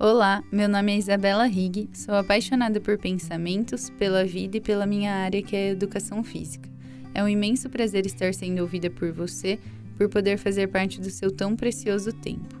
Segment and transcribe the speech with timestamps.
[0.00, 5.12] Olá, meu nome é Isabela Rig, sou apaixonada por pensamentos, pela vida e pela minha
[5.12, 6.70] área que é a educação física.
[7.12, 9.58] É um imenso prazer estar sendo ouvida por você,
[9.96, 12.54] por poder fazer parte do seu tão precioso tempo.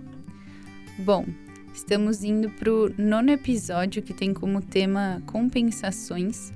[0.98, 1.24] Bom,
[1.72, 6.52] estamos indo para o nono episódio que tem como tema compensações.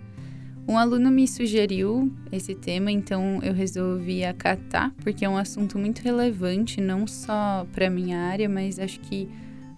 [0.67, 6.01] Um aluno me sugeriu esse tema, então eu resolvi acatar, porque é um assunto muito
[6.01, 9.29] relevante, não só para minha área, mas acho que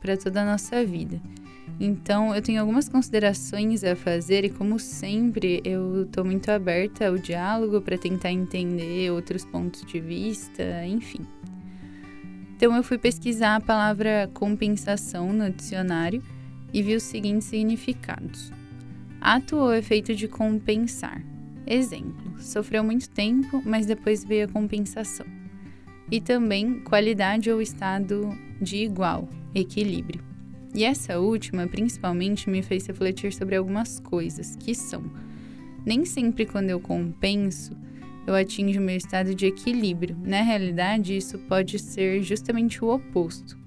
[0.04, 1.18] para toda a nossa vida.
[1.80, 7.16] Então, eu tenho algumas considerações a fazer e, como sempre, eu estou muito aberta ao
[7.16, 11.20] diálogo para tentar entender outros pontos de vista, enfim.
[12.54, 16.22] Então, eu fui pesquisar a palavra compensação no dicionário
[16.70, 18.52] e vi os seguintes significados:
[19.22, 21.24] ato ou efeito de compensar.
[21.66, 25.26] Exemplo: sofreu muito tempo, mas depois veio a compensação.
[26.10, 28.30] E também qualidade ou estado
[28.60, 30.22] de igual, equilíbrio.
[30.74, 35.04] E essa última, principalmente, me fez refletir sobre algumas coisas, que são:
[35.86, 37.76] nem sempre quando eu compenso,
[38.26, 40.16] eu atinjo meu estado de equilíbrio.
[40.24, 43.58] Na realidade, isso pode ser justamente o oposto.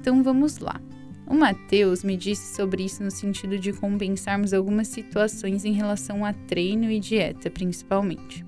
[0.00, 0.80] Então vamos lá.
[1.26, 6.32] O Mateus me disse sobre isso no sentido de compensarmos algumas situações em relação a
[6.32, 8.44] treino e dieta, principalmente.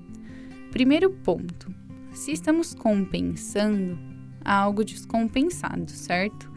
[0.71, 1.73] Primeiro ponto:
[2.13, 3.99] se estamos compensando,
[4.43, 6.50] há algo descompensado, certo?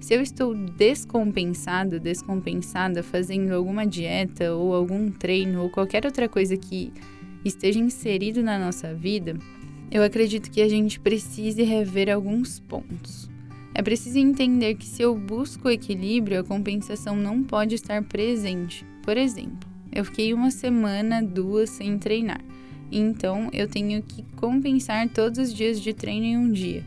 [0.00, 6.56] Se eu estou descompensado, descompensada fazendo alguma dieta ou algum treino ou qualquer outra coisa
[6.56, 6.90] que
[7.44, 9.36] esteja inserido na nossa vida,
[9.90, 13.28] eu acredito que a gente precise rever alguns pontos.
[13.74, 18.84] É preciso entender que se eu busco equilíbrio, a compensação não pode estar presente.
[19.02, 22.40] Por exemplo, eu fiquei uma semana, duas sem treinar.
[22.90, 26.84] Então, eu tenho que compensar todos os dias de treino em um dia.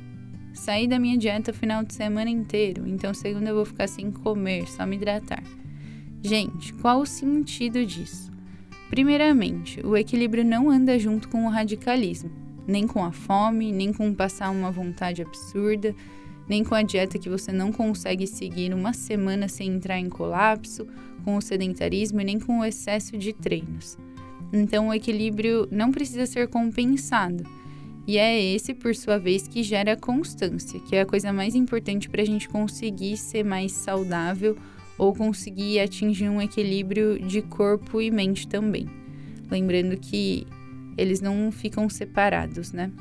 [0.53, 4.11] Saí da minha dieta o final de semana inteiro, então segunda eu vou ficar sem
[4.11, 5.43] comer, só me hidratar.
[6.21, 8.31] Gente, qual o sentido disso?
[8.89, 12.31] Primeiramente, o equilíbrio não anda junto com o radicalismo,
[12.67, 15.95] nem com a fome, nem com passar uma vontade absurda,
[16.47, 20.87] nem com a dieta que você não consegue seguir uma semana sem entrar em colapso,
[21.25, 23.97] com o sedentarismo e nem com o excesso de treinos.
[24.51, 27.43] Então, o equilíbrio não precisa ser compensado
[28.05, 32.09] e é esse, por sua vez, que gera constância, que é a coisa mais importante
[32.09, 34.57] para a gente conseguir ser mais saudável
[34.97, 38.87] ou conseguir atingir um equilíbrio de corpo e mente também.
[39.49, 40.45] Lembrando que
[40.97, 42.91] eles não ficam separados, né?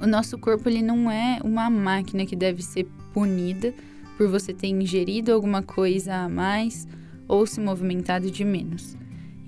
[0.00, 3.72] O nosso corpo ele não é uma máquina que deve ser punida
[4.16, 6.86] por você ter ingerido alguma coisa a mais
[7.26, 8.96] ou se movimentado de menos.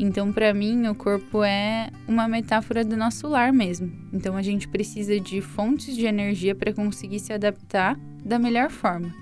[0.02, 3.92] Então, para mim, o corpo é uma metáfora do nosso lar mesmo.
[4.10, 9.14] Então, a gente precisa de fontes de energia para conseguir se adaptar da melhor forma,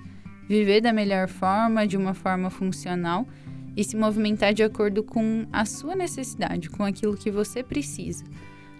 [0.47, 3.27] viver da melhor forma, de uma forma funcional
[3.75, 8.23] e se movimentar de acordo com a sua necessidade, com aquilo que você precisa.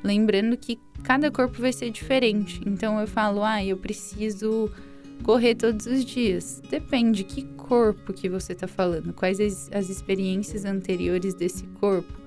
[0.01, 2.61] Lembrando que cada corpo vai ser diferente.
[2.65, 4.71] Então, eu falo, ah, eu preciso
[5.23, 6.61] correr todos os dias.
[6.69, 12.19] Depende que corpo que você está falando, quais as, as experiências anteriores desse corpo.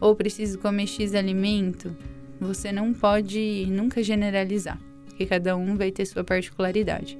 [0.00, 1.94] Ou preciso comer X alimento.
[2.40, 7.18] Você não pode nunca generalizar, porque cada um vai ter sua particularidade.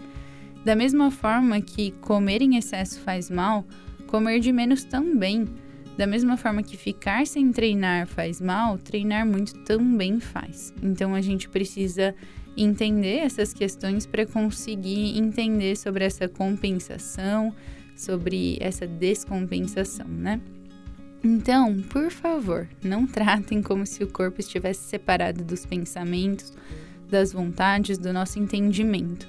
[0.64, 3.64] Da mesma forma que comer em excesso faz mal,
[4.06, 5.46] comer de menos também.
[5.96, 10.72] Da mesma forma que ficar sem treinar faz mal, treinar muito também faz.
[10.80, 12.14] Então a gente precisa
[12.60, 17.54] entender essas questões para conseguir entender sobre essa compensação,
[17.96, 20.40] sobre essa descompensação, né?
[21.22, 26.52] Então, por favor, não tratem como se o corpo estivesse separado dos pensamentos,
[27.10, 29.28] das vontades, do nosso entendimento.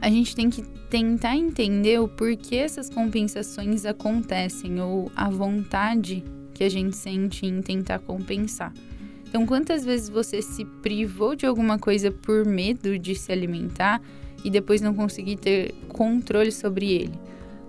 [0.00, 6.22] A gente tem que tentar entender o porquê essas compensações acontecem ou a vontade
[6.54, 8.72] que a gente sente em tentar compensar.
[9.28, 14.00] Então, quantas vezes você se privou de alguma coisa por medo de se alimentar
[14.42, 17.12] e depois não conseguir ter controle sobre ele?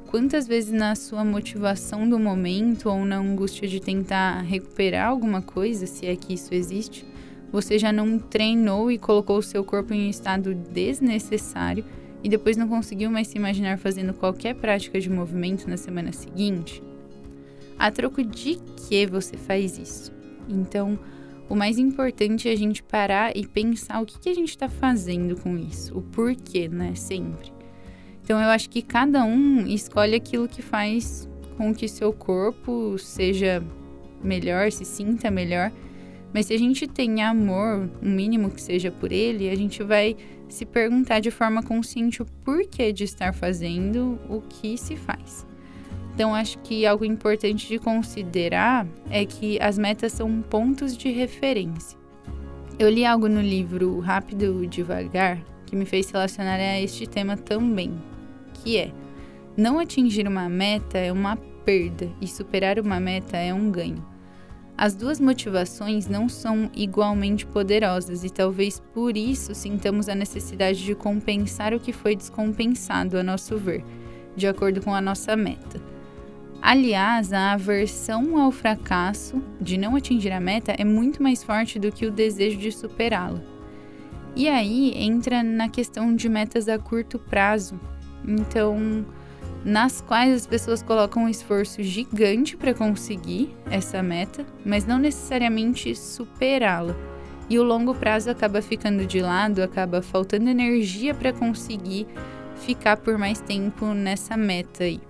[0.08, 5.86] Quantas vezes na sua motivação do momento ou na angústia de tentar recuperar alguma coisa,
[5.86, 7.06] se é que isso existe,
[7.52, 11.84] você já não treinou e colocou o seu corpo em um estado desnecessário
[12.24, 16.82] e depois não conseguiu mais se imaginar fazendo qualquer prática de movimento na semana seguinte?
[17.78, 18.56] A troco de
[18.88, 20.12] que você faz isso?
[20.48, 20.98] Então,
[21.50, 24.70] o mais importante é a gente parar e pensar o que, que a gente está
[24.70, 26.94] fazendo com isso, o porquê, né?
[26.94, 27.52] Sempre.
[28.24, 33.64] Então eu acho que cada um escolhe aquilo que faz com que seu corpo seja
[34.24, 35.72] melhor, se sinta melhor.
[36.32, 39.82] Mas se a gente tem amor, o um mínimo que seja por ele, a gente
[39.82, 40.16] vai
[40.48, 45.49] se perguntar de forma consciente o porquê de estar fazendo o que se faz.
[46.20, 51.98] Então, acho que algo importante de considerar é que as metas são pontos de referência.
[52.78, 57.98] Eu li algo no livro Rápido Devagar que me fez relacionar a este tema também,
[58.54, 58.92] que é:
[59.56, 64.06] não atingir uma meta é uma perda e superar uma meta é um ganho.
[64.78, 70.94] As duas motivações não são igualmente poderosas e talvez por isso sintamos a necessidade de
[70.96, 73.86] compensar o que foi descompensado, a nosso ver,
[74.36, 75.80] de acordo com a nossa meta.
[76.62, 81.92] Aliás, a aversão ao fracasso de não atingir a meta é muito mais forte do
[81.92, 83.42] que o desejo de superá-la.
[84.36, 87.80] E aí entra na questão de metas a curto prazo.
[88.28, 89.06] Então,
[89.64, 95.96] nas quais as pessoas colocam um esforço gigante para conseguir essa meta, mas não necessariamente
[95.96, 96.96] superá-la.
[97.50, 102.06] E o longo prazo acaba ficando de lado, acaba faltando energia para conseguir
[102.58, 105.09] ficar por mais tempo nessa meta aí.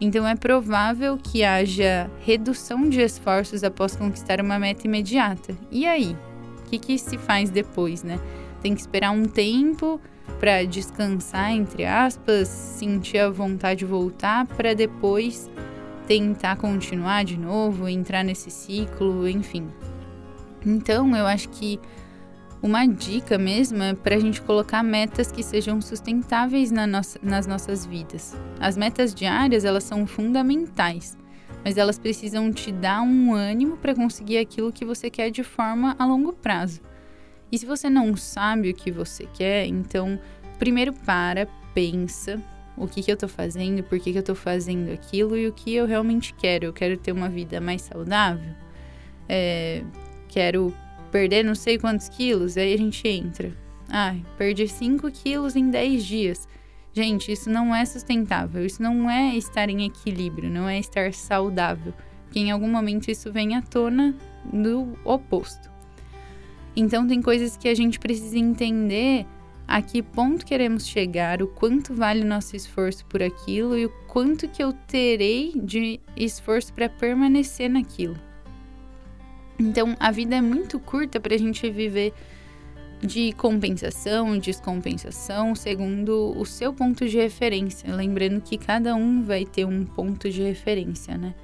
[0.00, 5.56] Então é provável que haja redução de esforços após conquistar uma meta imediata.
[5.70, 6.16] E aí?
[6.60, 8.20] O que, que se faz depois, né?
[8.62, 10.00] Tem que esperar um tempo
[10.38, 15.50] para descansar, entre aspas, sentir a vontade de voltar para depois
[16.06, 19.68] tentar continuar de novo, entrar nesse ciclo, enfim.
[20.64, 21.78] Então, eu acho que
[22.60, 27.46] uma dica mesmo é para a gente colocar metas que sejam sustentáveis na nossa, nas
[27.46, 28.36] nossas vidas.
[28.58, 31.16] As metas diárias elas são fundamentais,
[31.64, 35.94] mas elas precisam te dar um ânimo para conseguir aquilo que você quer de forma
[35.98, 36.80] a longo prazo.
[37.50, 40.18] E se você não sabe o que você quer, então
[40.58, 42.42] primeiro para, pensa
[42.76, 45.52] o que, que eu tô fazendo, por que, que eu tô fazendo aquilo e o
[45.52, 46.66] que eu realmente quero.
[46.66, 48.52] Eu quero ter uma vida mais saudável,
[49.28, 49.82] é,
[50.28, 50.74] quero
[51.08, 53.52] perder não sei quantos quilos, aí a gente entra.
[53.90, 56.48] Ah, perdi 5 quilos em 10 dias.
[56.92, 61.94] Gente, isso não é sustentável, isso não é estar em equilíbrio, não é estar saudável.
[62.24, 64.14] Porque em algum momento isso vem à tona
[64.52, 65.70] do oposto.
[66.76, 69.26] Então, tem coisas que a gente precisa entender
[69.66, 73.90] a que ponto queremos chegar, o quanto vale o nosso esforço por aquilo e o
[74.06, 78.16] quanto que eu terei de esforço para permanecer naquilo.
[79.58, 82.12] Então, a vida é muito curta para a gente viver
[83.00, 87.94] de compensação e descompensação segundo o seu ponto de referência.
[87.94, 91.34] Lembrando que cada um vai ter um ponto de referência, né?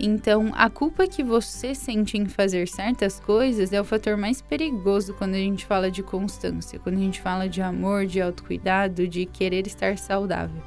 [0.00, 5.14] Então, a culpa que você sente em fazer certas coisas é o fator mais perigoso
[5.14, 9.26] quando a gente fala de constância, quando a gente fala de amor, de autocuidado, de
[9.26, 10.62] querer estar saudável.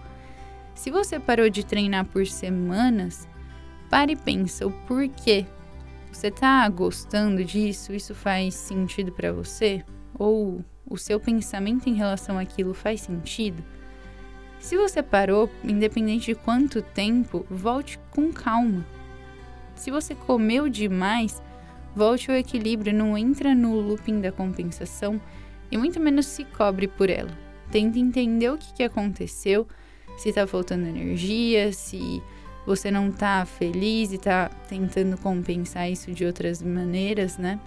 [0.73, 3.27] Se você parou de treinar por semanas,
[3.89, 5.45] pare e pensa o porquê.
[6.15, 7.93] Você está gostando disso?
[7.93, 9.83] Isso faz sentido para você?
[10.17, 13.63] Ou o seu pensamento em relação àquilo faz sentido?
[14.59, 18.85] Se você parou, independente de quanto tempo, volte com calma
[19.75, 21.41] se você comeu demais,
[21.95, 25.21] volte ao equilíbrio, não entra no looping da compensação
[25.69, 27.31] e muito menos se cobre por ela.
[27.69, 29.67] Tente entender o que, que aconteceu,
[30.17, 32.23] se está faltando energia, se
[32.65, 37.59] você não está feliz e está tentando compensar isso de outras maneiras, né?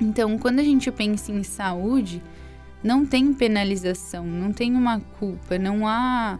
[0.00, 2.22] Então, quando a gente pensa em saúde,
[2.82, 6.38] não tem penalização, não tem uma culpa, não há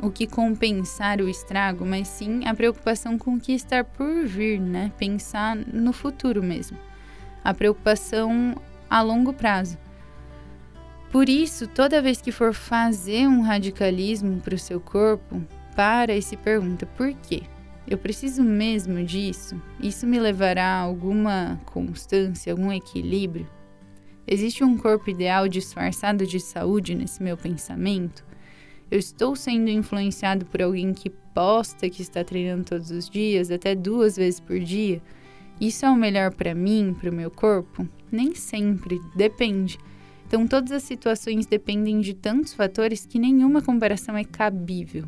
[0.00, 4.60] o que compensar o estrago, mas sim a preocupação com o que está por vir,
[4.60, 4.92] né?
[4.96, 6.78] Pensar no futuro mesmo.
[7.44, 8.56] A preocupação
[8.88, 9.76] a longo prazo.
[11.10, 15.42] Por isso, toda vez que for fazer um radicalismo para o seu corpo,
[15.78, 17.44] para e se pergunta por quê?
[17.86, 19.54] Eu preciso mesmo disso?
[19.80, 23.48] Isso me levará a alguma constância, algum equilíbrio?
[24.26, 28.26] Existe um corpo ideal disfarçado de saúde nesse meu pensamento?
[28.90, 33.76] Eu estou sendo influenciado por alguém que posta que está treinando todos os dias, até
[33.76, 35.00] duas vezes por dia.
[35.60, 37.88] Isso é o melhor para mim, para o meu corpo?
[38.10, 39.78] Nem sempre, depende.
[40.26, 45.04] Então, todas as situações dependem de tantos fatores que nenhuma comparação é cabível.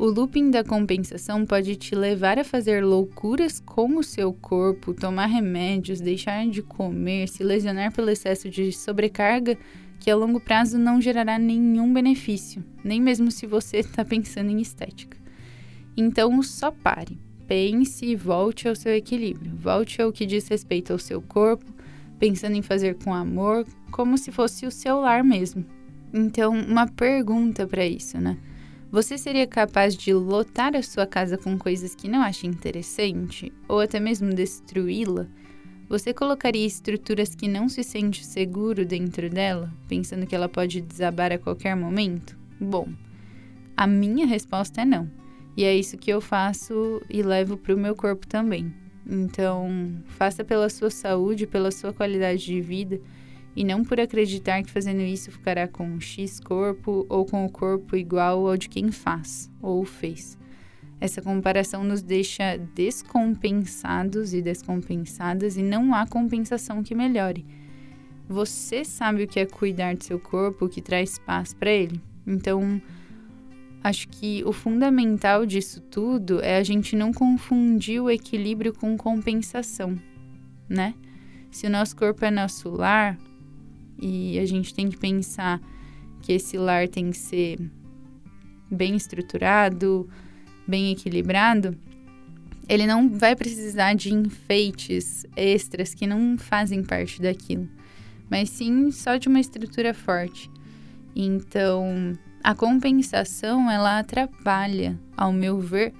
[0.00, 5.26] O looping da compensação pode te levar a fazer loucuras com o seu corpo, tomar
[5.26, 9.58] remédios, deixar de comer, se lesionar pelo excesso de sobrecarga
[9.98, 14.62] que a longo prazo não gerará nenhum benefício, nem mesmo se você está pensando em
[14.62, 15.18] estética.
[15.94, 20.98] Então, só pare, pense e volte ao seu equilíbrio, volte ao que diz respeito ao
[20.98, 21.74] seu corpo,
[22.18, 25.62] pensando em fazer com amor, como se fosse o seu lar mesmo.
[26.10, 28.38] Então, uma pergunta para isso, né?
[28.90, 33.78] Você seria capaz de lotar a sua casa com coisas que não acha interessante, ou
[33.78, 35.28] até mesmo destruí-la,
[35.88, 41.32] Você colocaria estruturas que não se sente seguro dentro dela, pensando que ela pode desabar
[41.32, 42.38] a qualquer momento?
[42.60, 42.88] Bom,
[43.76, 45.10] a minha resposta é não.
[45.56, 48.72] E é isso que eu faço e levo para o meu corpo também.
[49.04, 53.00] Então, faça pela sua saúde, pela sua qualidade de vida
[53.54, 57.50] e não por acreditar que fazendo isso ficará com um X corpo ou com o
[57.50, 60.38] corpo igual ao de quem faz ou fez.
[61.00, 67.46] Essa comparação nos deixa descompensados e descompensadas e não há compensação que melhore.
[68.28, 72.00] Você sabe o que é cuidar do seu corpo, o que traz paz para ele.
[72.26, 72.80] Então,
[73.82, 79.98] acho que o fundamental disso tudo é a gente não confundir o equilíbrio com compensação,
[80.68, 80.94] né?
[81.50, 83.18] Se o nosso corpo é nosso lar
[84.00, 85.60] e a gente tem que pensar
[86.22, 87.58] que esse lar tem que ser
[88.70, 90.08] bem estruturado,
[90.66, 91.76] bem equilibrado,
[92.68, 97.68] ele não vai precisar de enfeites extras que não fazem parte daquilo,
[98.30, 100.48] mas sim só de uma estrutura forte.
[101.16, 105.92] Então, a compensação ela atrapalha, ao meu ver,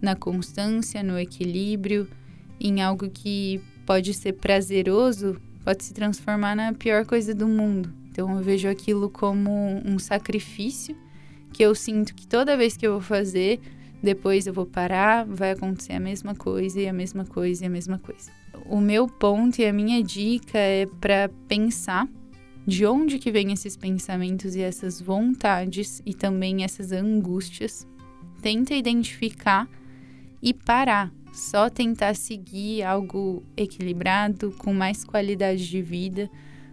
[0.00, 2.06] na constância, no equilíbrio,
[2.60, 7.92] em algo que pode ser prazeroso, pode se transformar na pior coisa do mundo.
[8.10, 9.50] Então eu vejo aquilo como
[9.84, 10.96] um sacrifício
[11.52, 13.60] que eu sinto que toda vez que eu vou fazer,
[14.02, 17.70] depois eu vou parar, vai acontecer a mesma coisa e a mesma coisa e a
[17.70, 18.30] mesma coisa.
[18.66, 22.08] O meu ponto e a minha dica é para pensar
[22.66, 27.86] de onde que vêm esses pensamentos e essas vontades e também essas angústias.
[28.40, 29.68] Tenta identificar
[30.42, 31.12] e parar.
[31.32, 36.28] Só tentar seguir algo equilibrado, com mais qualidade de vida,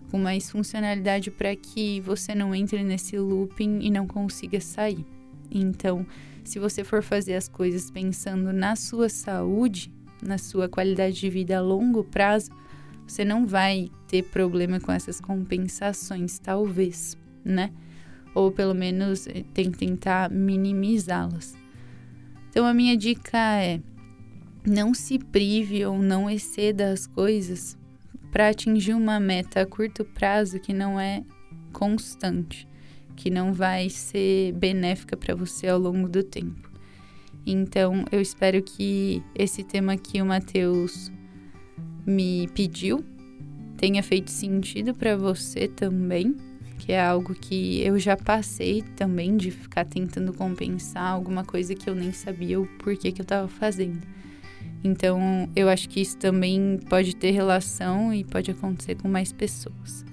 [0.09, 5.05] com mais funcionalidade para que você não entre nesse looping e não consiga sair.
[5.51, 6.05] Então,
[6.43, 11.57] se você for fazer as coisas pensando na sua saúde, na sua qualidade de vida
[11.57, 12.51] a longo prazo,
[13.05, 17.71] você não vai ter problema com essas compensações, talvez, né?
[18.33, 21.55] Ou pelo menos eh, tem que tentar minimizá-las.
[22.49, 23.79] Então a minha dica é:
[24.67, 27.77] não se prive ou não exceda as coisas
[28.31, 31.23] para atingir uma meta a curto prazo que não é
[31.71, 32.67] constante
[33.17, 36.71] que não vai ser benéfica para você ao longo do tempo.
[37.45, 41.11] Então, eu espero que esse tema que o Matheus
[42.05, 43.03] me pediu
[43.75, 46.35] tenha feito sentido para você também,
[46.77, 51.89] que é algo que eu já passei também de ficar tentando compensar alguma coisa que
[51.89, 54.16] eu nem sabia o porquê que eu estava fazendo.
[54.87, 60.05] Então, eu acho que isso também pode ter relação e pode acontecer com mais pessoas.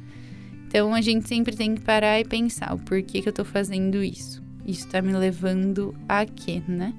[0.67, 4.03] Então a gente sempre tem que parar e pensar o porquê que eu tô fazendo
[4.03, 4.43] isso.
[4.67, 6.93] Isso tá me levando a quê, né?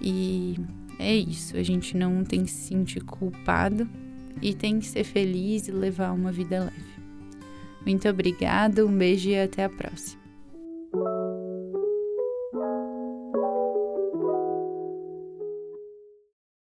[0.00, 0.56] E
[0.98, 3.88] é isso, a gente não tem que se sentir culpado
[4.40, 6.92] e tem que ser feliz e levar uma vida leve.
[7.86, 10.21] Muito obrigada, um beijo e até a próxima.